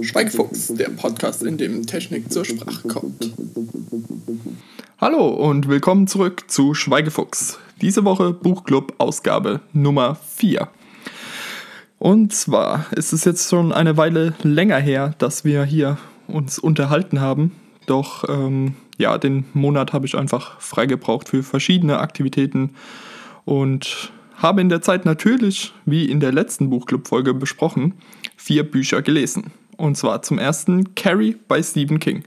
Schweigfuchs, 0.00 0.68
der 0.74 0.90
Podcast, 0.90 1.42
in 1.42 1.56
dem 1.56 1.86
Technik 1.86 2.32
zur 2.32 2.44
Sprache 2.44 2.86
kommt. 2.88 3.32
Hallo 5.00 5.28
und 5.28 5.68
willkommen 5.68 6.06
zurück 6.06 6.44
zu 6.48 6.74
Schweigefuchs. 6.74 7.58
Diese 7.80 8.04
Woche 8.04 8.32
Buchclub 8.32 8.94
Ausgabe 8.98 9.60
Nummer 9.72 10.16
4. 10.36 10.68
Und 11.98 12.32
zwar 12.32 12.86
ist 12.92 13.12
es 13.12 13.24
jetzt 13.24 13.48
schon 13.48 13.72
eine 13.72 13.96
Weile 13.96 14.34
länger 14.42 14.78
her, 14.78 15.14
dass 15.18 15.44
wir 15.44 15.64
hier 15.64 15.98
uns 16.28 16.58
unterhalten 16.58 17.20
haben. 17.20 17.52
Doch 17.86 18.28
ähm, 18.28 18.74
ja, 18.98 19.18
den 19.18 19.44
Monat 19.54 19.92
habe 19.92 20.06
ich 20.06 20.16
einfach 20.16 20.60
freigebraucht 20.60 21.28
für 21.28 21.42
verschiedene 21.42 21.98
Aktivitäten 21.98 22.70
und 23.44 24.12
habe 24.36 24.60
in 24.60 24.68
der 24.68 24.82
Zeit 24.82 25.04
natürlich, 25.04 25.72
wie 25.84 26.04
in 26.04 26.20
der 26.20 26.32
letzten 26.32 26.70
Buchclub-Folge 26.70 27.34
besprochen, 27.34 27.94
vier 28.36 28.70
Bücher 28.70 29.02
gelesen. 29.02 29.52
Und 29.76 29.96
zwar 29.96 30.22
zum 30.22 30.38
ersten 30.38 30.94
Carrie 30.94 31.36
bei 31.48 31.62
Stephen 31.62 31.98
King. 31.98 32.24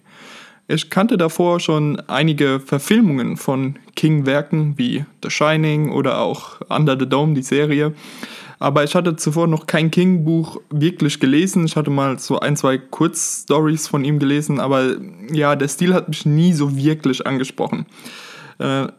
Ich 0.67 0.91
kannte 0.91 1.17
davor 1.17 1.59
schon 1.59 1.99
einige 2.01 2.59
Verfilmungen 2.59 3.37
von 3.37 3.79
King-Werken 3.95 4.77
wie 4.77 5.03
The 5.23 5.31
Shining 5.31 5.91
oder 5.91 6.19
auch 6.19 6.61
Under 6.69 6.95
the 6.99 7.07
Dome, 7.07 7.33
die 7.33 7.41
Serie. 7.41 7.95
Aber 8.59 8.83
ich 8.83 8.93
hatte 8.93 9.15
zuvor 9.15 9.47
noch 9.47 9.65
kein 9.65 9.89
King-Buch 9.89 10.61
wirklich 10.69 11.19
gelesen. 11.19 11.65
Ich 11.65 11.75
hatte 11.75 11.89
mal 11.89 12.19
so 12.19 12.39
ein, 12.39 12.55
zwei 12.55 12.77
Kurzstories 12.77 13.87
von 13.87 14.03
ihm 14.03 14.19
gelesen, 14.19 14.59
aber 14.59 14.95
ja, 15.31 15.55
der 15.55 15.69
Stil 15.69 15.93
hat 15.93 16.09
mich 16.09 16.25
nie 16.25 16.53
so 16.53 16.75
wirklich 16.75 17.25
angesprochen. 17.25 17.85
Äh, 18.59 18.89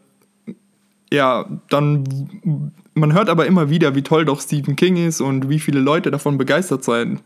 ja, 1.12 1.47
dann, 1.69 2.72
man 3.00 3.14
hört 3.14 3.28
aber 3.28 3.46
immer 3.46 3.70
wieder, 3.70 3.95
wie 3.95 4.02
toll 4.02 4.24
doch 4.24 4.40
Stephen 4.40 4.77
King 4.77 4.96
ist 4.96 5.20
und 5.20 5.48
wie 5.48 5.58
viele 5.58 5.80
Leute 5.80 6.10
davon 6.10 6.38
begeistert 6.38 6.84
sein, 6.84 7.20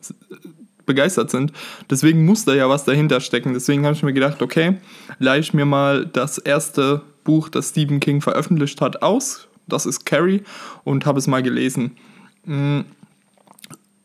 begeistert 0.86 1.30
sind. 1.30 1.52
Deswegen 1.90 2.24
muss 2.24 2.44
da 2.44 2.54
ja 2.54 2.68
was 2.68 2.84
dahinter 2.84 3.20
stecken. 3.20 3.52
Deswegen 3.52 3.84
habe 3.84 3.94
ich 3.94 4.02
mir 4.02 4.12
gedacht, 4.12 4.40
okay, 4.40 4.78
leih 5.18 5.38
ich 5.38 5.52
mir 5.52 5.66
mal 5.66 6.06
das 6.06 6.38
erste 6.38 7.02
Buch, 7.24 7.48
das 7.48 7.70
Stephen 7.70 8.00
King 8.00 8.20
veröffentlicht 8.20 8.80
hat, 8.80 9.02
aus. 9.02 9.48
Das 9.66 9.86
ist 9.86 10.04
Carrie 10.04 10.42
und 10.84 11.06
habe 11.06 11.18
es 11.18 11.26
mal 11.26 11.42
gelesen. 11.42 11.96
Mm, 12.44 12.80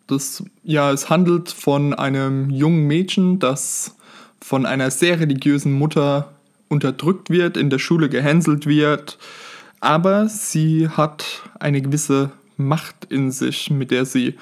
das, 0.08 0.44
ja, 0.64 0.92
es 0.92 1.10
handelt 1.10 1.52
von 1.52 1.94
einem 1.94 2.50
jungen 2.50 2.88
Mädchen, 2.88 3.40
das 3.40 3.96
von 4.42 4.66
einer 4.66 4.90
sehr 4.90 5.20
religiösen 5.20 5.74
Mutter 5.74 6.34
unterdrückt 6.70 7.30
wird, 7.30 7.58
in 7.58 7.70
der 7.70 7.80
Schule 7.80 8.10
gehänselt 8.10 8.66
wird, 8.66 9.18
aber 9.80 10.28
sie 10.28 10.90
hat 10.90 11.44
eine 11.60 11.82
gewisse 11.82 12.32
Macht 12.58 13.06
in 13.06 13.32
sich, 13.32 13.70
mit 13.70 13.92
der 13.92 14.06
sie 14.06 14.36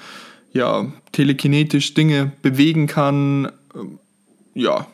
ja 0.52 0.86
telekinetisch 1.12 1.94
Dinge 1.94 2.32
bewegen 2.42 2.86
kann. 2.86 3.50
Ähm, 3.74 3.98
ja. 4.54 4.86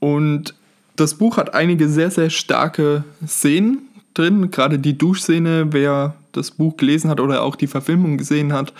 Und 0.00 0.54
das 0.96 1.14
Buch 1.14 1.36
hat 1.36 1.54
einige 1.54 1.88
sehr, 1.88 2.10
sehr 2.10 2.30
starke 2.30 3.04
Szenen 3.26 3.88
drin. 4.14 4.50
Gerade 4.50 4.78
die 4.78 4.98
Duschszene, 4.98 5.72
wer 5.72 6.14
das 6.32 6.50
Buch 6.50 6.76
gelesen 6.76 7.10
hat 7.10 7.20
oder 7.20 7.42
auch 7.42 7.56
die 7.56 7.66
Verfilmung 7.66 8.18
gesehen 8.18 8.52
hat, 8.52 8.72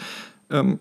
ähm, 0.51 0.79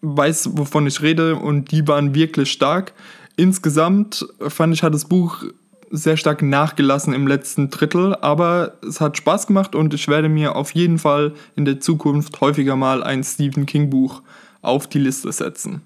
weiß, 0.00 0.56
wovon 0.56 0.86
ich 0.86 1.00
rede. 1.00 1.36
Und 1.36 1.70
die 1.70 1.86
waren 1.86 2.14
wirklich 2.14 2.50
stark. 2.50 2.92
Insgesamt 3.36 4.26
fand 4.40 4.74
ich, 4.74 4.82
hat 4.82 4.94
das 4.94 5.06
Buch 5.06 5.44
sehr 5.90 6.16
stark 6.16 6.42
nachgelassen 6.42 7.14
im 7.14 7.26
letzten 7.26 7.70
Drittel, 7.70 8.14
aber 8.14 8.74
es 8.86 9.00
hat 9.00 9.16
Spaß 9.16 9.46
gemacht 9.46 9.74
und 9.74 9.94
ich 9.94 10.08
werde 10.08 10.28
mir 10.28 10.56
auf 10.56 10.72
jeden 10.72 10.98
Fall 10.98 11.34
in 11.56 11.64
der 11.64 11.80
Zukunft 11.80 12.40
häufiger 12.40 12.76
mal 12.76 13.02
ein 13.02 13.24
Stephen 13.24 13.66
King 13.66 13.90
Buch 13.90 14.22
auf 14.62 14.86
die 14.86 14.98
Liste 14.98 15.30
setzen. 15.32 15.82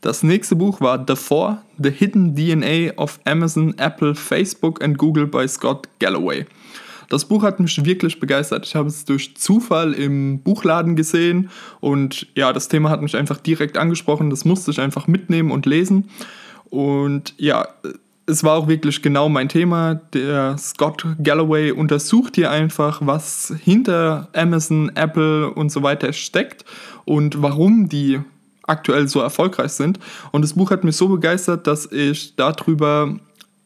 Das 0.00 0.22
nächste 0.22 0.54
Buch 0.54 0.80
war 0.80 1.04
The 1.06 1.16
Four, 1.16 1.62
The 1.76 1.90
Hidden 1.90 2.36
DNA 2.36 2.96
of 2.96 3.18
Amazon, 3.24 3.74
Apple, 3.78 4.14
Facebook 4.14 4.82
and 4.82 4.96
Google 4.96 5.26
by 5.26 5.48
Scott 5.48 5.88
Galloway. 5.98 6.46
Das 7.08 7.24
Buch 7.24 7.42
hat 7.42 7.58
mich 7.58 7.84
wirklich 7.84 8.20
begeistert. 8.20 8.66
Ich 8.66 8.74
habe 8.74 8.88
es 8.88 9.04
durch 9.04 9.36
Zufall 9.36 9.94
im 9.94 10.40
Buchladen 10.40 10.94
gesehen 10.94 11.50
und 11.80 12.26
ja, 12.34 12.52
das 12.52 12.68
Thema 12.68 12.90
hat 12.90 13.02
mich 13.02 13.16
einfach 13.16 13.38
direkt 13.38 13.78
angesprochen. 13.78 14.30
Das 14.30 14.44
musste 14.44 14.70
ich 14.70 14.80
einfach 14.80 15.06
mitnehmen 15.06 15.50
und 15.50 15.66
lesen. 15.66 16.10
Und 16.70 17.34
ja, 17.38 17.66
es 18.28 18.44
war 18.44 18.56
auch 18.56 18.68
wirklich 18.68 19.00
genau 19.02 19.28
mein 19.28 19.48
Thema. 19.48 19.94
Der 20.12 20.56
Scott 20.58 21.04
Galloway 21.22 21.72
untersucht 21.72 22.36
hier 22.36 22.50
einfach, 22.50 23.00
was 23.04 23.54
hinter 23.64 24.28
Amazon, 24.34 24.92
Apple 24.94 25.50
und 25.50 25.72
so 25.72 25.82
weiter 25.82 26.12
steckt 26.12 26.64
und 27.04 27.42
warum 27.42 27.88
die 27.88 28.20
aktuell 28.64 29.08
so 29.08 29.20
erfolgreich 29.20 29.72
sind. 29.72 29.98
Und 30.30 30.42
das 30.42 30.52
Buch 30.52 30.70
hat 30.70 30.84
mich 30.84 30.96
so 30.96 31.08
begeistert, 31.08 31.66
dass 31.66 31.90
ich 31.90 32.36
darüber 32.36 33.16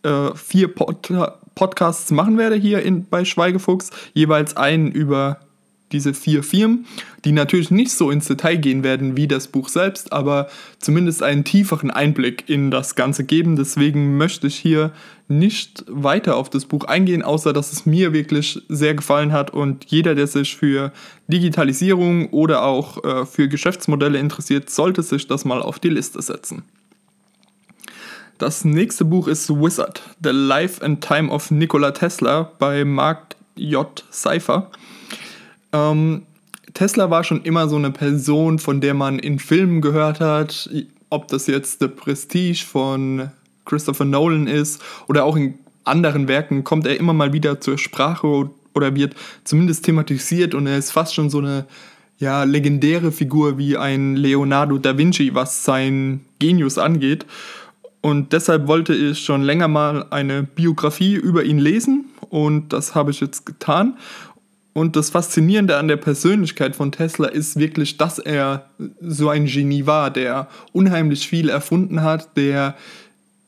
äh, 0.05 0.31
vier 0.35 0.69
Pod 0.69 1.13
Podcasts 1.55 2.11
machen 2.11 2.39
werde 2.39 2.57
hier 2.57 2.83
in, 2.83 3.07
bei 3.07 3.27
Schweigefuchs. 3.27 3.91
Jeweils 4.15 4.57
einen 4.57 4.91
über 4.91 5.41
diese 5.93 6.15
vier 6.15 6.43
Firmen, 6.43 6.87
die 7.25 7.33
natürlich 7.33 7.71
nicht 7.71 7.93
so 7.93 8.11
ins 8.11 8.27
Detail 8.27 8.57
gehen 8.57 8.83
werden 8.83 9.17
wie 9.17 9.29
das 9.29 9.49
Buch 9.49 9.69
selbst, 9.69 10.13
aber 10.13 10.49
zumindest 10.79 11.23
einen 11.23 11.45
tieferen 11.45 11.91
Einblick 11.91 12.49
in 12.49 12.71
das 12.71 12.95
Ganze 12.95 13.25
geben. 13.25 13.57
Deswegen 13.57 14.17
möchte 14.17 14.47
ich 14.47 14.57
hier 14.57 14.93
nicht 15.29 15.85
weiter 15.89 16.37
auf 16.37 16.51
das 16.51 16.65
Buch 16.65 16.85
eingehen, 16.85 17.23
außer 17.23 17.53
dass 17.53 17.73
es 17.73 17.87
mir 17.87 18.13
wirklich 18.13 18.61
sehr 18.69 18.95
gefallen 18.95 19.33
hat 19.33 19.51
und 19.51 19.87
jeder, 19.87 20.15
der 20.15 20.27
sich 20.27 20.57
für 20.57 20.93
Digitalisierung 21.29 22.29
oder 22.31 22.65
auch 22.65 23.03
äh, 23.05 23.27
für 23.27 23.49
Geschäftsmodelle 23.49 24.19
interessiert, 24.19 24.71
sollte 24.71 25.03
sich 25.03 25.27
das 25.27 25.45
mal 25.45 25.63
auf 25.63 25.79
die 25.79 25.89
Liste 25.89 26.21
setzen. 26.21 26.63
Das 28.39 28.65
nächste 28.65 29.05
Buch 29.05 29.29
ist 29.29 29.49
Wizard, 29.51 30.03
The 30.23 30.31
Life 30.31 30.85
and 30.85 31.01
Time 31.01 31.31
of 31.31 31.51
Nikola 31.51 31.93
Tesla 31.93 32.51
bei 32.59 32.85
Mark 32.85 33.37
J. 33.55 34.05
Seifer. 34.11 34.71
Ähm, 35.73 36.23
Tesla 36.75 37.11
war 37.11 37.25
schon 37.25 37.43
immer 37.43 37.69
so 37.69 37.77
eine 37.77 37.91
Person, 37.91 38.59
von 38.59 38.81
der 38.81 38.95
man 38.95 39.19
in 39.19 39.39
Filmen 39.39 39.81
gehört 39.81 40.21
hat, 40.21 40.71
ob 41.11 41.29
das 41.29 41.47
jetzt 41.47 41.81
The 41.81 41.89
Prestige 41.89 42.65
von 42.67 43.31
Christopher 43.65 44.05
Nolan 44.05 44.47
ist 44.47 44.81
oder 45.09 45.25
auch 45.25 45.37
in 45.37 45.55
anderen 45.85 46.29
Werken 46.29 46.65
kommt 46.65 46.87
er 46.87 46.99
immer 46.99 47.13
mal 47.13 47.33
wieder 47.33 47.61
zur 47.61 47.77
Sprache 47.79 48.51
oder 48.75 48.95
wird 48.95 49.15
zumindest 49.45 49.85
thematisiert 49.85 50.55
und 50.55 50.67
er 50.67 50.79
ist 50.79 50.91
fast 50.91 51.15
schon 51.15 51.29
so 51.29 51.39
eine 51.39 51.67
ja, 52.19 52.45
legendäre 52.45 53.11
Figur 53.11 53.59
wie 53.59 53.77
ein 53.77 54.17
Leonardo 54.17 54.79
da 54.79 54.97
Vinci, 54.97 55.35
was 55.35 55.65
sein 55.65 56.21
Genius 56.39 56.79
angeht. 56.79 57.27
Und 58.01 58.33
deshalb 58.33 58.67
wollte 58.69 58.95
ich 58.95 59.25
schon 59.25 59.43
länger 59.43 59.69
mal 59.69 60.07
eine 60.11 60.43
Biografie 60.43 61.15
über 61.15 61.45
ihn 61.45 61.59
lesen 61.59 62.07
und 62.31 62.73
das 62.73 62.95
habe 62.95 63.11
ich 63.11 63.21
jetzt 63.21 63.45
getan. 63.45 63.97
Und 64.75 64.97
das 64.97 65.11
Faszinierende 65.11 65.77
an 65.77 65.89
der 65.89 65.99
Persönlichkeit 65.99 66.77
von 66.77 66.93
Tesla 66.93 67.29
ist 67.29 67.59
wirklich, 67.59 67.99
dass 67.99 68.19
er 68.19 68.71
so 69.01 69.29
ein 69.29 69.47
Genie 69.47 69.87
war, 69.87 70.11
der 70.11 70.49
unheimlich 70.73 71.29
viel 71.29 71.51
erfunden 71.51 72.03
hat, 72.03 72.37
der 72.37 72.75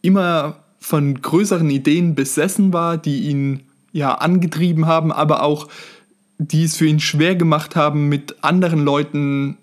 immer 0.03 0.57
von 0.81 1.21
größeren 1.23 1.71
Ideen 1.71 2.15
besessen 2.15 2.75
war, 2.75 2.99
die 2.99 3.23
ihn 3.23 3.63
ja 3.93 4.17
angetrieben 4.17 4.87
haben, 4.87 5.13
aber 5.13 5.43
auch 5.43 5.69
die 6.37 6.65
es 6.65 6.77
für 6.77 6.87
ihn 6.87 7.01
schwer 7.01 7.37
gemacht 7.37 7.75
haben, 7.75 8.09
mit 8.09 8.37
anderen 8.43 8.85
Leuten 8.85 9.57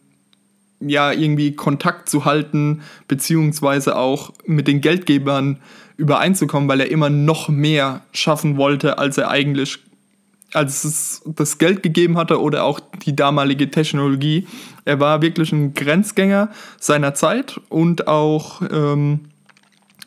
ja 0.79 1.11
irgendwie 1.11 1.55
Kontakt 1.55 2.09
zu 2.09 2.25
halten, 2.25 2.81
beziehungsweise 3.07 3.95
auch 3.95 4.33
mit 4.45 4.67
den 4.67 4.81
Geldgebern 4.81 5.59
übereinzukommen, 5.97 6.67
weil 6.67 6.79
er 6.79 6.89
immer 6.89 7.11
noch 7.11 7.49
mehr 7.49 8.01
schaffen 8.13 8.57
wollte, 8.57 8.97
als 8.97 9.19
er 9.19 9.29
eigentlich 9.29 9.77
als 10.53 10.83
es 10.83 11.21
das 11.25 11.57
Geld 11.57 11.83
gegeben 11.83 12.17
hatte 12.17 12.41
oder 12.41 12.63
auch 12.63 12.79
die 13.05 13.15
damalige 13.15 13.71
Technologie. 13.71 14.47
Er 14.85 14.99
war 14.99 15.21
wirklich 15.21 15.51
ein 15.51 15.73
Grenzgänger 15.73 16.49
seiner 16.79 17.13
Zeit 17.13 17.59
und 17.69 18.07
auch 18.07 18.61
ähm, 18.69 19.21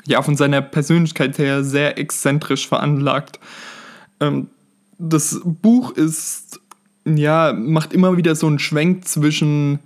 ja, 0.06 0.20
von 0.22 0.36
seiner 0.36 0.60
Persönlichkeit 0.60 1.38
her 1.38 1.64
sehr 1.64 1.98
exzentrisch 1.98 2.68
veranlagt. 2.68 3.40
Ähm, 4.20 4.48
das 4.98 5.40
Buch 5.44 5.92
ist, 5.92 6.60
ja, 7.04 7.52
macht 7.52 7.92
immer 7.92 8.16
wieder 8.16 8.34
so 8.34 8.46
einen 8.46 8.58
Schwenk 8.58 9.08
zwischen 9.08 9.80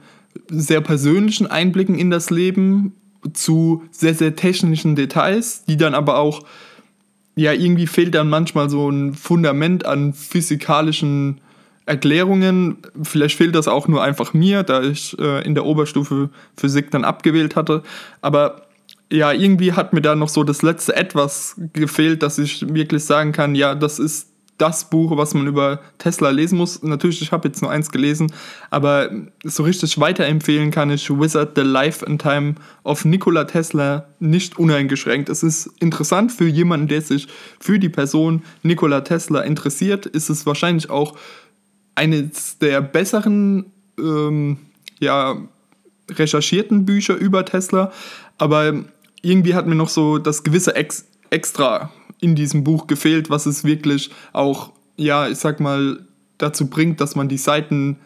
sehr 0.48 0.80
persönlichen 0.80 1.46
Einblicken 1.46 1.98
in 1.98 2.10
das 2.10 2.30
Leben 2.30 2.94
zu 3.32 3.82
sehr, 3.90 4.14
sehr 4.14 4.36
technischen 4.36 4.96
Details, 4.96 5.64
die 5.64 5.76
dann 5.76 5.94
aber 5.94 6.18
auch 6.18 6.42
ja, 7.38 7.52
irgendwie 7.52 7.86
fehlt 7.86 8.14
dann 8.14 8.28
manchmal 8.28 8.68
so 8.68 8.90
ein 8.90 9.14
Fundament 9.14 9.86
an 9.86 10.12
physikalischen 10.12 11.40
Erklärungen. 11.86 12.78
Vielleicht 13.02 13.36
fehlt 13.36 13.54
das 13.54 13.68
auch 13.68 13.86
nur 13.86 14.02
einfach 14.02 14.34
mir, 14.34 14.64
da 14.64 14.82
ich 14.82 15.16
äh, 15.18 15.44
in 15.44 15.54
der 15.54 15.64
Oberstufe 15.64 16.30
Physik 16.56 16.90
dann 16.90 17.04
abgewählt 17.04 17.54
hatte. 17.54 17.82
Aber 18.20 18.62
ja, 19.10 19.32
irgendwie 19.32 19.72
hat 19.72 19.92
mir 19.92 20.02
da 20.02 20.14
noch 20.14 20.28
so 20.28 20.42
das 20.42 20.62
letzte 20.62 20.96
Etwas 20.96 21.54
gefehlt, 21.72 22.22
dass 22.22 22.38
ich 22.38 22.74
wirklich 22.74 23.04
sagen 23.04 23.32
kann, 23.32 23.54
ja, 23.54 23.74
das 23.74 23.98
ist 23.98 24.27
das 24.58 24.90
Buch, 24.90 25.16
was 25.16 25.34
man 25.34 25.46
über 25.46 25.80
Tesla 25.98 26.30
lesen 26.30 26.58
muss. 26.58 26.82
Natürlich, 26.82 27.22
ich 27.22 27.32
habe 27.32 27.48
jetzt 27.48 27.62
nur 27.62 27.70
eins 27.70 27.90
gelesen, 27.90 28.32
aber 28.70 29.10
so 29.44 29.62
richtig 29.62 29.98
weiterempfehlen 29.98 30.70
kann 30.70 30.90
ich 30.90 31.08
Wizard 31.08 31.52
the 31.56 31.62
Life 31.62 32.06
and 32.06 32.20
Time 32.20 32.56
of 32.84 33.04
Nikola 33.04 33.44
Tesla 33.44 34.06
nicht 34.18 34.58
uneingeschränkt. 34.58 35.28
Es 35.28 35.42
ist 35.42 35.70
interessant 35.78 36.32
für 36.32 36.46
jemanden, 36.46 36.88
der 36.88 37.02
sich 37.02 37.28
für 37.60 37.78
die 37.78 37.88
Person 37.88 38.42
Nikola 38.62 39.00
Tesla 39.02 39.40
interessiert, 39.40 40.06
ist 40.06 40.28
es 40.28 40.44
wahrscheinlich 40.44 40.90
auch 40.90 41.16
eines 41.94 42.58
der 42.58 42.80
besseren 42.80 43.66
ähm, 43.98 44.58
ja, 45.00 45.36
recherchierten 46.10 46.84
Bücher 46.84 47.14
über 47.14 47.44
Tesla, 47.44 47.92
aber 48.38 48.74
irgendwie 49.22 49.54
hat 49.54 49.66
mir 49.66 49.74
noch 49.74 49.88
so 49.88 50.18
das 50.18 50.42
gewisse 50.42 50.74
Ex 50.74 51.06
Extra 51.30 51.90
in 52.20 52.34
diesem 52.34 52.64
Buch 52.64 52.86
gefehlt, 52.86 53.30
was 53.30 53.46
es 53.46 53.64
wirklich 53.64 54.10
auch, 54.32 54.72
ja, 54.96 55.28
ich 55.28 55.38
sag 55.38 55.60
mal, 55.60 56.04
dazu 56.38 56.68
bringt, 56.68 57.00
dass 57.00 57.16
man 57.16 57.28
die 57.28 57.38
Seiten 57.38 57.98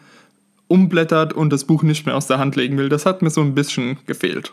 umblättert 0.67 1.33
und 1.33 1.51
das 1.51 1.65
Buch 1.65 1.83
nicht 1.83 2.05
mehr 2.05 2.15
aus 2.15 2.27
der 2.27 2.39
Hand 2.39 2.55
legen 2.55 2.77
will. 2.77 2.89
Das 2.89 3.05
hat 3.05 3.21
mir 3.21 3.29
so 3.29 3.41
ein 3.41 3.53
bisschen 3.53 3.97
gefehlt. 4.05 4.51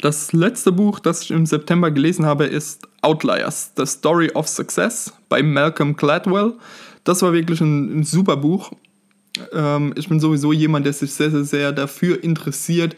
Das 0.00 0.32
letzte 0.32 0.70
Buch, 0.70 1.00
das 1.00 1.22
ich 1.22 1.30
im 1.32 1.44
September 1.44 1.90
gelesen 1.90 2.24
habe, 2.24 2.44
ist 2.44 2.86
Outliers, 3.02 3.72
The 3.76 3.86
Story 3.86 4.30
of 4.32 4.48
Success 4.48 5.12
bei 5.28 5.42
Malcolm 5.42 5.96
Gladwell. 5.96 6.54
Das 7.04 7.22
war 7.22 7.32
wirklich 7.32 7.60
ein, 7.60 8.00
ein 8.00 8.04
super 8.04 8.36
Buch. 8.36 8.72
Ähm, 9.52 9.92
ich 9.96 10.08
bin 10.08 10.20
sowieso 10.20 10.52
jemand, 10.52 10.86
der 10.86 10.92
sich 10.92 11.12
sehr, 11.12 11.30
sehr, 11.30 11.44
sehr 11.44 11.72
dafür 11.72 12.22
interessiert, 12.22 12.94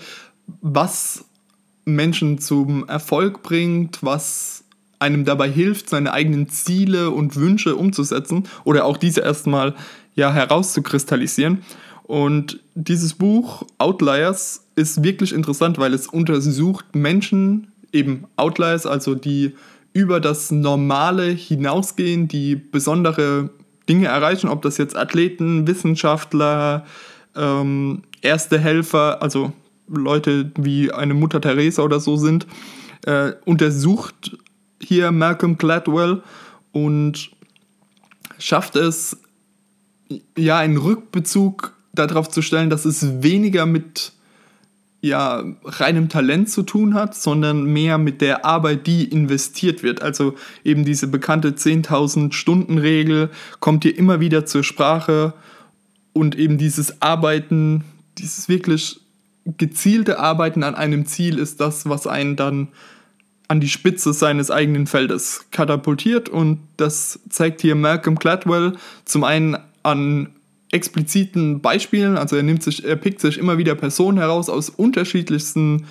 was 0.60 1.24
Menschen 1.84 2.38
zum 2.38 2.86
Erfolg 2.86 3.42
bringt, 3.42 4.02
was 4.02 4.59
einem 5.00 5.24
dabei 5.24 5.50
hilft, 5.50 5.90
seine 5.90 6.12
eigenen 6.12 6.48
Ziele 6.48 7.10
und 7.10 7.34
Wünsche 7.34 7.74
umzusetzen 7.74 8.44
oder 8.64 8.84
auch 8.84 8.96
diese 8.96 9.22
erstmal 9.22 9.74
ja, 10.14 10.32
herauszukristallisieren. 10.32 11.62
Und 12.04 12.60
dieses 12.74 13.14
Buch 13.14 13.64
Outliers 13.78 14.64
ist 14.76 15.02
wirklich 15.02 15.32
interessant, 15.32 15.78
weil 15.78 15.94
es 15.94 16.06
untersucht 16.06 16.94
Menschen, 16.94 17.68
eben 17.92 18.24
Outliers, 18.36 18.86
also 18.86 19.14
die 19.14 19.54
über 19.92 20.20
das 20.20 20.50
Normale 20.50 21.26
hinausgehen, 21.26 22.28
die 22.28 22.56
besondere 22.56 23.50
Dinge 23.88 24.06
erreichen, 24.06 24.48
ob 24.48 24.62
das 24.62 24.76
jetzt 24.78 24.96
Athleten, 24.96 25.66
Wissenschaftler, 25.66 26.84
ähm, 27.36 28.02
Erste 28.22 28.58
Helfer, 28.58 29.22
also 29.22 29.52
Leute 29.88 30.52
wie 30.56 30.92
eine 30.92 31.14
Mutter 31.14 31.40
Teresa 31.40 31.82
oder 31.82 31.98
so 31.98 32.16
sind, 32.16 32.46
äh, 33.06 33.32
untersucht 33.46 34.36
hier 34.82 35.12
Malcolm 35.12 35.58
Gladwell 35.58 36.22
und 36.72 37.30
schafft 38.38 38.76
es, 38.76 39.18
ja, 40.36 40.58
einen 40.58 40.76
Rückbezug 40.76 41.74
darauf 41.92 42.28
zu 42.28 42.42
stellen, 42.42 42.70
dass 42.70 42.84
es 42.84 43.22
weniger 43.22 43.66
mit 43.66 44.12
ja, 45.02 45.42
reinem 45.64 46.08
Talent 46.08 46.50
zu 46.50 46.62
tun 46.62 46.94
hat, 46.94 47.14
sondern 47.14 47.64
mehr 47.64 47.96
mit 47.96 48.20
der 48.20 48.44
Arbeit, 48.44 48.86
die 48.86 49.04
investiert 49.04 49.82
wird. 49.82 50.02
Also 50.02 50.34
eben 50.62 50.84
diese 50.84 51.06
bekannte 51.06 51.52
10.000 51.52 52.32
Stunden 52.32 52.78
Regel 52.78 53.30
kommt 53.60 53.84
hier 53.84 53.96
immer 53.96 54.20
wieder 54.20 54.44
zur 54.44 54.62
Sprache 54.62 55.32
und 56.12 56.36
eben 56.36 56.58
dieses 56.58 57.00
Arbeiten, 57.00 57.84
dieses 58.18 58.48
wirklich 58.48 59.00
gezielte 59.56 60.18
Arbeiten 60.18 60.62
an 60.62 60.74
einem 60.74 61.06
Ziel 61.06 61.38
ist 61.38 61.60
das, 61.60 61.88
was 61.88 62.06
einen 62.06 62.36
dann 62.36 62.68
an 63.50 63.58
die 63.58 63.68
Spitze 63.68 64.12
seines 64.12 64.52
eigenen 64.52 64.86
Feldes 64.86 65.46
katapultiert 65.50 66.28
und 66.28 66.60
das 66.76 67.18
zeigt 67.30 67.60
hier 67.62 67.74
Malcolm 67.74 68.14
Gladwell 68.14 68.74
zum 69.04 69.24
einen 69.24 69.56
an 69.82 70.28
expliziten 70.70 71.60
Beispielen, 71.60 72.16
also 72.16 72.36
er 72.36 72.44
nimmt 72.44 72.62
sich, 72.62 72.84
er 72.84 72.94
pickt 72.94 73.20
sich 73.20 73.38
immer 73.38 73.58
wieder 73.58 73.74
Personen 73.74 74.18
heraus 74.18 74.48
aus 74.48 74.70
unterschiedlichsten 74.70 75.86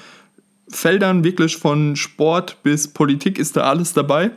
Feldern, 0.69 1.25
wirklich 1.25 1.57
von 1.57 1.97
Sport 1.97 2.63
bis 2.63 2.87
Politik 2.87 3.37
ist 3.37 3.57
da 3.57 3.63
alles 3.63 3.91
dabei 3.91 4.31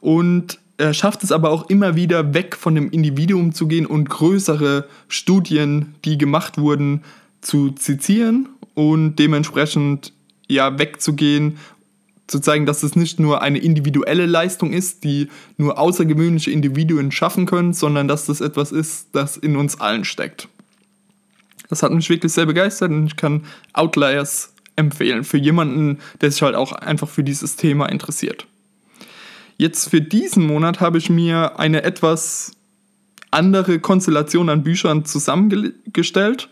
und 0.00 0.58
er 0.78 0.94
schafft 0.94 1.24
es 1.24 1.32
aber 1.32 1.50
auch 1.50 1.68
immer 1.68 1.94
wieder 1.94 2.32
weg 2.32 2.56
von 2.56 2.74
dem 2.74 2.90
Individuum 2.90 3.52
zu 3.52 3.68
gehen 3.68 3.84
und 3.84 4.08
größere 4.08 4.88
Studien, 5.08 5.94
die 6.06 6.16
gemacht 6.16 6.56
wurden, 6.56 7.02
zu 7.42 7.72
zitieren 7.72 8.48
und 8.72 9.16
dementsprechend 9.16 10.14
ja 10.48 10.78
wegzugehen 10.78 11.58
zu 12.26 12.40
zeigen, 12.40 12.66
dass 12.66 12.82
es 12.82 12.96
nicht 12.96 13.20
nur 13.20 13.42
eine 13.42 13.58
individuelle 13.58 14.26
Leistung 14.26 14.72
ist, 14.72 15.04
die 15.04 15.28
nur 15.56 15.78
außergewöhnliche 15.78 16.50
Individuen 16.50 17.12
schaffen 17.12 17.46
können, 17.46 17.72
sondern 17.72 18.08
dass 18.08 18.26
das 18.26 18.40
etwas 18.40 18.72
ist, 18.72 19.08
das 19.12 19.36
in 19.36 19.56
uns 19.56 19.80
allen 19.80 20.04
steckt. 20.04 20.48
Das 21.68 21.82
hat 21.82 21.92
mich 21.92 22.08
wirklich 22.08 22.32
sehr 22.32 22.46
begeistert 22.46 22.90
und 22.90 23.06
ich 23.06 23.16
kann 23.16 23.44
Outliers 23.72 24.52
empfehlen 24.76 25.24
für 25.24 25.38
jemanden, 25.38 25.98
der 26.20 26.30
sich 26.30 26.42
halt 26.42 26.54
auch 26.54 26.72
einfach 26.72 27.08
für 27.08 27.24
dieses 27.24 27.56
Thema 27.56 27.86
interessiert. 27.86 28.46
Jetzt 29.56 29.88
für 29.88 30.02
diesen 30.02 30.46
Monat 30.46 30.80
habe 30.80 30.98
ich 30.98 31.08
mir 31.08 31.58
eine 31.58 31.82
etwas 31.82 32.52
andere 33.30 33.78
Konstellation 33.78 34.48
an 34.48 34.62
Büchern 34.62 35.04
zusammengestellt 35.04 36.48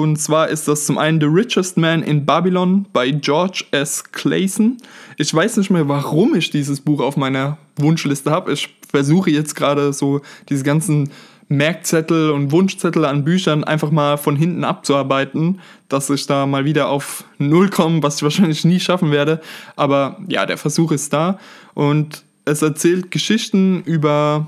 und 0.00 0.16
zwar 0.16 0.48
ist 0.48 0.68
das 0.68 0.86
zum 0.86 0.96
einen 0.96 1.20
The 1.20 1.26
Richest 1.26 1.76
Man 1.76 2.02
in 2.02 2.24
Babylon 2.24 2.86
bei 2.92 3.10
George 3.10 3.64
S. 3.72 4.02
Clayson. 4.12 4.78
Ich 5.18 5.32
weiß 5.34 5.58
nicht 5.58 5.70
mehr, 5.70 5.88
warum 5.88 6.34
ich 6.34 6.50
dieses 6.50 6.80
Buch 6.80 7.00
auf 7.00 7.16
meiner 7.16 7.58
Wunschliste 7.76 8.30
habe. 8.30 8.52
Ich 8.52 8.74
versuche 8.88 9.30
jetzt 9.30 9.54
gerade 9.54 9.92
so 9.92 10.20
diese 10.48 10.64
ganzen 10.64 11.10
Merkzettel 11.48 12.30
und 12.30 12.52
Wunschzettel 12.52 13.04
an 13.04 13.24
Büchern 13.24 13.64
einfach 13.64 13.90
mal 13.90 14.16
von 14.16 14.36
hinten 14.36 14.64
abzuarbeiten, 14.64 15.60
dass 15.88 16.08
ich 16.08 16.26
da 16.26 16.46
mal 16.46 16.64
wieder 16.64 16.88
auf 16.88 17.24
Null 17.38 17.68
komme, 17.68 18.02
was 18.02 18.16
ich 18.16 18.22
wahrscheinlich 18.22 18.64
nie 18.64 18.80
schaffen 18.80 19.10
werde. 19.10 19.40
Aber 19.76 20.18
ja, 20.28 20.46
der 20.46 20.56
Versuch 20.56 20.92
ist 20.92 21.12
da. 21.12 21.38
Und 21.74 22.24
es 22.44 22.62
erzählt 22.62 23.10
Geschichten 23.10 23.82
über 23.84 24.46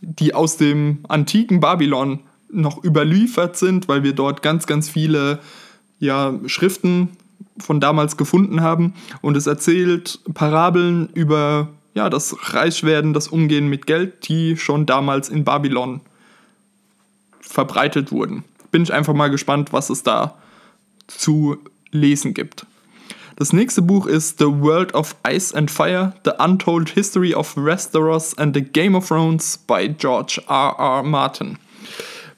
die 0.00 0.34
aus 0.34 0.56
dem 0.56 0.98
antiken 1.08 1.60
Babylon 1.60 2.20
noch 2.50 2.82
überliefert 2.84 3.56
sind, 3.56 3.88
weil 3.88 4.02
wir 4.02 4.12
dort 4.12 4.42
ganz, 4.42 4.66
ganz 4.66 4.88
viele 4.88 5.40
ja, 5.98 6.34
Schriften 6.46 7.10
von 7.58 7.80
damals 7.80 8.16
gefunden 8.16 8.60
haben. 8.60 8.94
Und 9.22 9.36
es 9.36 9.46
erzählt 9.46 10.20
Parabeln 10.34 11.08
über 11.14 11.68
ja, 11.94 12.10
das 12.10 12.36
Reichwerden, 12.52 13.14
das 13.14 13.28
Umgehen 13.28 13.68
mit 13.68 13.86
Geld, 13.86 14.28
die 14.28 14.56
schon 14.56 14.84
damals 14.84 15.28
in 15.28 15.44
Babylon 15.44 16.02
verbreitet 17.40 18.12
wurden. 18.12 18.44
Bin 18.70 18.82
ich 18.82 18.92
einfach 18.92 19.14
mal 19.14 19.30
gespannt, 19.30 19.72
was 19.72 19.88
es 19.88 20.02
da 20.02 20.36
zu 21.06 21.56
lesen 21.90 22.34
gibt. 22.34 22.66
Das 23.36 23.52
nächste 23.52 23.82
Buch 23.82 24.06
ist 24.06 24.38
The 24.38 24.46
World 24.46 24.94
of 24.94 25.14
Ice 25.26 25.54
and 25.54 25.70
Fire, 25.70 26.14
The 26.24 26.32
Untold 26.38 26.90
History 26.90 27.34
of 27.34 27.54
Westeros 27.56 28.36
and 28.36 28.54
the 28.54 28.62
Game 28.62 28.94
of 28.94 29.08
Thrones 29.08 29.58
by 29.58 29.88
George 29.88 30.40
R. 30.46 30.78
R. 30.78 31.02
Martin. 31.02 31.58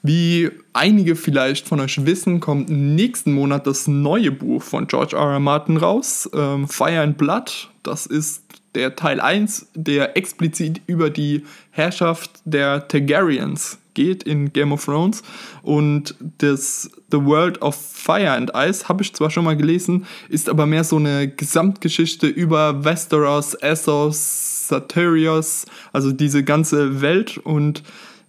Wie 0.09 0.50
einige 0.73 1.17
vielleicht 1.17 1.69
von 1.69 1.81
euch 1.81 2.07
wissen, 2.07 2.41
kommt 2.41 2.71
nächsten 2.71 3.35
Monat 3.35 3.67
das 3.67 3.87
neue 3.87 4.31
Buch 4.31 4.62
von 4.62 4.87
George 4.87 5.15
R. 5.15 5.33
R. 5.33 5.38
Martin 5.38 5.77
raus, 5.77 6.31
ähm, 6.33 6.67
Fire 6.67 7.03
and 7.03 7.19
Blood. 7.19 7.69
Das 7.83 8.07
ist 8.07 8.43
der 8.75 8.97
Teil 8.97 9.21
1, 9.21 9.67
der 9.75 10.17
explizit 10.17 10.81
über 10.87 11.11
die 11.11 11.45
Herrschaft 11.73 12.31
der 12.47 12.88
Targaryens 12.88 13.77
geht 13.93 14.23
in 14.23 14.50
Game 14.50 14.73
of 14.73 14.83
Thrones. 14.83 15.23
Und 15.61 16.15
das 16.38 16.91
The 17.12 17.23
World 17.23 17.61
of 17.61 17.77
Fire 17.77 18.31
and 18.31 18.50
Ice 18.55 18.88
habe 18.88 19.03
ich 19.03 19.12
zwar 19.12 19.29
schon 19.29 19.45
mal 19.45 19.59
gelesen, 19.59 20.07
ist 20.31 20.49
aber 20.49 20.65
mehr 20.65 20.85
so 20.85 20.97
eine 20.97 21.29
Gesamtgeschichte 21.29 22.29
über 22.29 22.83
Westeros, 22.83 23.53
Essos, 23.53 24.69
Satyrios, 24.69 25.67
also 25.93 26.12
diese 26.12 26.45
ganze 26.45 27.03
Welt. 27.03 27.37
Und 27.37 27.83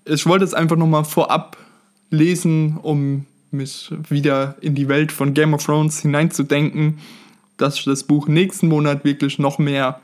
ich 0.03 0.25
wollte 0.25 0.43
es 0.43 0.53
einfach 0.53 0.75
nochmal 0.75 1.05
vorab 1.05 1.55
lesen, 2.09 2.77
um 2.81 3.25
mich 3.51 3.91
wieder 4.09 4.55
in 4.61 4.75
die 4.75 4.87
Welt 4.87 5.11
von 5.11 5.33
Game 5.33 5.53
of 5.53 5.65
Thrones 5.65 6.01
hineinzudenken, 6.01 6.99
dass 7.57 7.77
ich 7.77 7.85
das 7.85 8.03
Buch 8.03 8.27
nächsten 8.27 8.67
Monat 8.67 9.03
wirklich 9.03 9.39
noch 9.39 9.57
mehr 9.57 9.99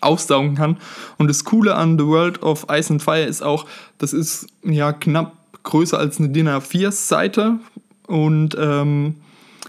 aufsaugen 0.00 0.56
kann. 0.56 0.76
Und 1.18 1.28
das 1.28 1.44
Coole 1.44 1.74
an 1.74 1.98
The 1.98 2.06
World 2.06 2.42
of 2.42 2.66
Ice 2.70 2.92
and 2.92 3.02
Fire 3.02 3.22
ist 3.22 3.42
auch, 3.42 3.66
das 3.98 4.12
ist 4.12 4.46
ja 4.62 4.92
knapp 4.92 5.36
größer 5.62 5.98
als 5.98 6.18
eine 6.18 6.28
DIN 6.28 6.48
A4-Seite 6.48 7.58
und 8.06 8.56
ähm, 8.58 9.16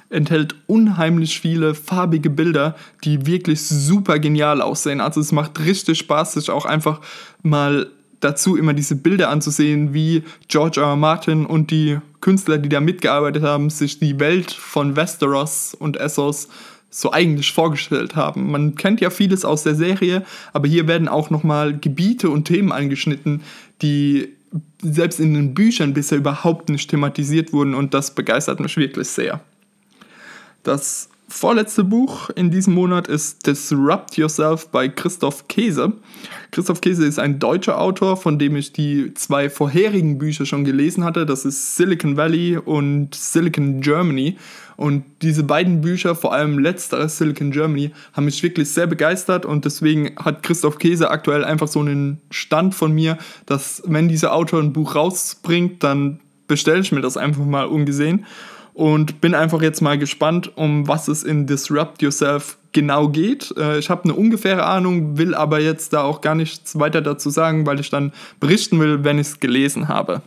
enthält 0.09 0.55
unheimlich 0.67 1.39
viele 1.39 1.75
farbige 1.75 2.29
Bilder, 2.29 2.75
die 3.03 3.25
wirklich 3.25 3.61
super 3.61 4.19
genial 4.19 4.61
aussehen. 4.61 5.01
Also 5.01 5.19
es 5.19 5.31
macht 5.31 5.59
richtig 5.59 5.99
Spaß, 5.99 6.33
sich 6.33 6.49
auch 6.49 6.65
einfach 6.65 7.01
mal 7.41 7.87
dazu 8.19 8.55
immer 8.55 8.74
diese 8.74 8.95
Bilder 8.95 9.29
anzusehen, 9.29 9.93
wie 9.93 10.24
George 10.47 10.81
R. 10.81 10.88
R. 10.88 10.95
Martin 10.95 11.45
und 11.45 11.71
die 11.71 12.00
Künstler, 12.21 12.57
die 12.57 12.69
da 12.69 12.79
mitgearbeitet 12.79 13.43
haben, 13.43 13.69
sich 13.69 14.00
die 14.00 14.19
Welt 14.19 14.51
von 14.51 14.95
Westeros 14.95 15.74
und 15.74 15.97
Essos 15.97 16.47
so 16.89 17.12
eigentlich 17.12 17.51
vorgestellt 17.51 18.15
haben. 18.15 18.50
Man 18.51 18.75
kennt 18.75 19.01
ja 19.01 19.09
vieles 19.09 19.45
aus 19.45 19.63
der 19.63 19.75
Serie, 19.75 20.25
aber 20.53 20.67
hier 20.67 20.88
werden 20.88 21.07
auch 21.07 21.29
nochmal 21.29 21.77
Gebiete 21.77 22.29
und 22.29 22.45
Themen 22.45 22.71
angeschnitten, 22.71 23.41
die 23.81 24.29
selbst 24.81 25.19
in 25.19 25.33
den 25.33 25.53
Büchern 25.53 25.93
bisher 25.93 26.17
überhaupt 26.17 26.69
nicht 26.69 26.89
thematisiert 26.89 27.53
wurden 27.53 27.74
und 27.74 27.93
das 27.93 28.15
begeistert 28.15 28.59
mich 28.59 28.77
wirklich 28.77 29.09
sehr. 29.09 29.41
Das 30.63 31.09
vorletzte 31.27 31.84
Buch 31.84 32.29
in 32.31 32.51
diesem 32.51 32.74
Monat 32.74 33.07
ist 33.07 33.46
Disrupt 33.46 34.17
Yourself 34.17 34.69
bei 34.69 34.88
Christoph 34.88 35.48
Käse. 35.48 35.93
Christoph 36.51 36.81
Käse 36.81 37.05
ist 37.05 37.19
ein 37.19 37.39
deutscher 37.39 37.79
Autor, 37.79 38.17
von 38.17 38.39
dem 38.39 38.55
ich 38.55 38.72
die 38.72 39.13
zwei 39.13 39.50
vorherigen 39.50 40.17
Bücher 40.17 40.46
schon 40.46 40.63
gelesen 40.63 41.03
hatte. 41.03 41.25
Das 41.25 41.46
ist 41.46 41.75
Silicon 41.75 42.15
Valley 42.15 42.57
und 42.57 43.13
Silicon 43.13 43.81
Germany. 43.81 44.38
Und 44.77 45.03
diese 45.22 45.43
beiden 45.43 45.81
Bücher, 45.81 46.15
vor 46.15 46.34
allem 46.34 46.60
letzteres 46.60 47.17
Silicon 47.17 47.51
Germany, 47.51 47.91
haben 48.13 48.25
mich 48.25 48.41
wirklich 48.43 48.69
sehr 48.69 48.88
begeistert 48.88 49.46
und 49.46 49.65
deswegen 49.65 50.15
hat 50.17 50.43
Christoph 50.43 50.77
Käse 50.77 51.10
aktuell 51.10 51.43
einfach 51.43 51.67
so 51.67 51.79
einen 51.79 52.22
Stand 52.29 52.75
von 52.75 52.93
mir, 52.93 53.17
dass 53.48 53.81
wenn 53.86 54.07
dieser 54.07 54.34
Autor 54.34 54.62
ein 54.62 54.74
Buch 54.74 54.96
rausbringt, 54.96 55.84
dann 55.84 56.19
bestelle 56.48 56.79
ich 56.79 56.91
mir 56.91 57.01
das 57.01 57.17
einfach 57.17 57.43
mal 57.43 57.65
ungesehen 57.65 58.25
und 58.77 59.22
bin 59.22 59.34
einfach 59.34 59.63
jetzt 59.63 59.81
mal 59.81 59.98
gespannt, 59.98 60.55
um 60.55 60.88
was 60.88 61.07
es 61.07 61.24
in 61.24 61.48
Disrupt 61.48 62.03
Yourself 62.03 62.60
genau 62.74 63.10
geht. 63.10 63.51
Äh, 63.57 63.79
ich 63.79 63.89
habe 63.89 64.03
eine 64.03 64.13
ungefähre 64.13 64.67
Ahnung, 64.67 65.17
will 65.17 65.34
aber 65.34 65.60
jetzt 65.60 65.93
da 65.93 66.03
auch 66.03 66.22
gar 66.22 66.36
nichts 66.36 66.77
weiter 66.77 67.01
dazu 67.01 67.31
sagen, 67.31 67.65
weil 67.65 67.79
ich 67.79 67.89
dann 67.89 68.13
berichten 68.39 68.79
will, 68.79 69.03
wenn 69.03 69.17
ich 69.17 69.27
es 69.27 69.39
gelesen 69.39 69.88
habe. 69.88 70.22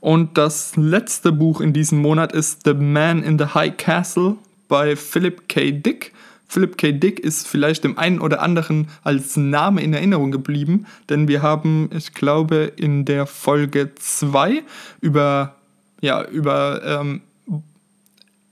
Und 0.00 0.38
das 0.38 0.74
letzte 0.76 1.32
Buch 1.32 1.60
in 1.60 1.74
diesem 1.74 1.98
Monat 1.98 2.32
ist 2.32 2.62
The 2.64 2.72
Man 2.72 3.22
in 3.22 3.38
the 3.38 3.44
High 3.52 3.76
Castle 3.76 4.36
bei 4.68 4.96
Philip 4.96 5.50
K. 5.50 5.70
Dick. 5.70 6.12
Philip 6.48 6.78
K. 6.78 6.92
Dick 6.92 7.20
ist 7.20 7.46
vielleicht 7.46 7.84
dem 7.84 7.98
einen 7.98 8.20
oder 8.20 8.40
anderen 8.40 8.88
als 9.04 9.36
Name 9.36 9.82
in 9.82 9.92
Erinnerung 9.92 10.30
geblieben, 10.30 10.86
denn 11.10 11.28
wir 11.28 11.42
haben, 11.42 11.90
ich 11.94 12.14
glaube, 12.14 12.72
in 12.76 13.04
der 13.04 13.26
Folge 13.26 13.90
2 13.96 14.62
über 15.02 15.56
ja, 16.02 16.22
über 16.24 16.82
ähm, 16.84 17.22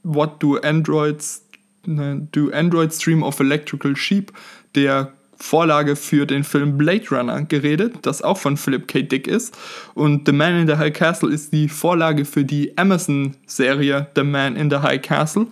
What 0.02 0.42
do 0.42 0.56
Androids 0.56 1.42
ne, 1.84 2.26
do 2.32 2.50
Androids 2.52 3.00
Stream 3.00 3.22
of 3.22 3.40
Electrical 3.40 3.96
Sheep, 3.96 4.32
der 4.74 5.12
Vorlage 5.36 5.96
für 5.96 6.26
den 6.26 6.44
Film 6.44 6.76
Blade 6.76 7.04
Runner 7.10 7.42
geredet, 7.42 7.94
das 8.02 8.20
auch 8.20 8.36
von 8.36 8.58
Philip 8.58 8.86
K. 8.86 9.02
Dick 9.02 9.26
ist. 9.26 9.56
Und 9.94 10.26
The 10.26 10.32
Man 10.32 10.60
in 10.60 10.66
the 10.66 10.76
High 10.76 10.92
Castle 10.92 11.30
ist 11.30 11.52
die 11.52 11.68
Vorlage 11.68 12.26
für 12.26 12.44
die 12.44 12.76
Amazon-Serie 12.76 14.08
The 14.14 14.22
Man 14.22 14.56
in 14.56 14.70
the 14.70 14.78
High 14.78 15.00
Castle, 15.00 15.46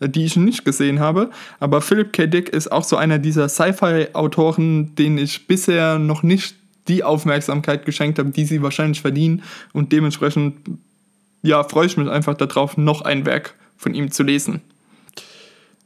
die 0.00 0.24
ich 0.24 0.34
nicht 0.34 0.64
gesehen 0.64 0.98
habe. 0.98 1.30
Aber 1.60 1.80
Philip 1.80 2.12
K. 2.12 2.26
Dick 2.26 2.48
ist 2.48 2.72
auch 2.72 2.82
so 2.82 2.96
einer 2.96 3.20
dieser 3.20 3.48
Sci-Fi-Autoren, 3.48 4.96
denen 4.96 5.18
ich 5.18 5.46
bisher 5.46 6.00
noch 6.00 6.24
nicht 6.24 6.56
die 6.88 7.04
Aufmerksamkeit 7.04 7.84
geschenkt 7.86 8.18
habe, 8.18 8.30
die 8.30 8.44
sie 8.44 8.62
wahrscheinlich 8.62 9.00
verdienen. 9.00 9.44
Und 9.72 9.92
dementsprechend 9.92 10.56
ja, 11.42 11.64
freue 11.64 11.86
ich 11.86 11.96
mich 11.96 12.08
einfach 12.08 12.34
darauf, 12.34 12.76
noch 12.76 13.02
ein 13.02 13.26
Werk 13.26 13.54
von 13.76 13.94
ihm 13.94 14.10
zu 14.10 14.22
lesen. 14.22 14.60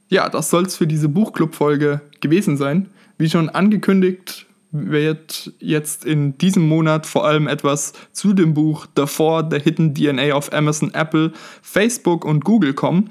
Ja, 0.09 0.29
das 0.29 0.51
soll 0.51 0.65
es 0.65 0.77
für 0.77 0.87
diese 0.87 1.09
Buchclub-Folge 1.09 2.01
gewesen 2.21 2.57
sein. 2.57 2.91
Wie 3.19 3.31
schon 3.31 3.49
angekündigt, 3.49 4.47
wird 4.75 5.53
jetzt 5.61 6.05
in 6.05 6.37
diesem 6.37 6.67
Monat 6.69 7.07
vor 7.07 7.25
allem 7.25 7.47
etwas 7.47 7.93
zu 8.13 8.33
dem 8.33 8.55
Buch 8.55 8.87
Four, 9.07 9.49
The 9.49 9.61
Hidden 9.61 9.95
DNA 9.95 10.35
of 10.35 10.53
Amazon, 10.53 10.93
Apple, 10.93 11.33
Facebook 11.63 12.25
und 12.25 12.45
Google 12.45 12.75
kommen. 12.75 13.11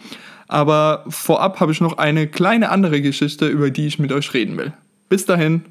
Aber 0.49 1.05
vorab 1.07 1.61
habe 1.61 1.71
ich 1.71 1.79
noch 1.79 1.97
eine 1.97 2.27
kleine 2.27 2.69
andere 2.69 3.01
Geschichte, 3.01 3.47
über 3.47 3.71
die 3.71 3.87
ich 3.87 3.97
mit 3.97 4.11
euch 4.11 4.33
reden 4.33 4.57
will. 4.57 4.73
Bis 5.07 5.25
dahin, 5.25 5.63